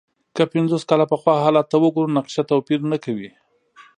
که 0.35 0.43
پنځوس 0.53 0.83
کاله 0.89 1.05
پخوا 1.11 1.33
حالت 1.45 1.65
ته 1.71 1.77
وګورو، 1.83 2.15
نقشه 2.17 2.43
توپیر 2.49 2.79
نه 2.91 2.97
کوي. 3.03 3.29